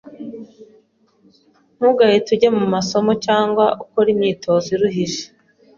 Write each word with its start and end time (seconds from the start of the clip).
ntugahite 1.77 2.27
ujya 2.35 2.49
mu 2.57 2.65
masomo 2.75 3.11
cyangwa 3.25 3.65
ukora 3.83 4.07
imyitozo 4.15 4.67
iruhije; 4.75 5.23